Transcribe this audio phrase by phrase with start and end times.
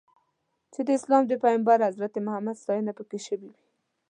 [0.73, 3.55] چې د اسلام د پیغمبر حضرت محمد ستاینه پکې شوې وي.